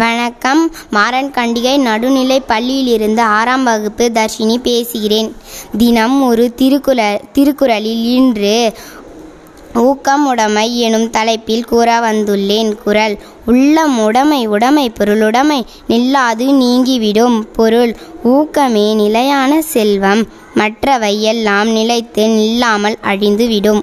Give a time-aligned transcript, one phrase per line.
[0.00, 0.60] வணக்கம்
[0.90, 5.30] மாறன் கண்டிகை நடுநிலை பள்ளியிலிருந்து ஆறாம் வகுப்பு தர்ஷினி பேசுகிறேன்
[5.78, 7.00] தினம் ஒரு திருக்குற
[7.32, 8.54] திருக்குறளில் இன்று
[9.74, 13.16] ஊக்கம் உடைமை எனும் தலைப்பில் கூற வந்துள்ளேன் குரல்
[13.46, 15.60] உள்ளம் உடைமை உடைமை பொருளுடைமை
[15.88, 17.92] நில்லாது நீங்கிவிடும் பொருள்
[18.24, 20.24] ஊக்கமே நிலையான செல்வம்
[20.54, 23.82] மற்றவை எல்லாம் நிலைத்து நில்லாமல் அழிந்துவிடும்